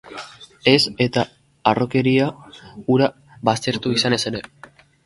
[0.71, 1.25] Ez eta
[1.73, 2.31] harrokeria
[2.87, 3.13] hura
[3.53, 4.47] baztertu izanaz ere...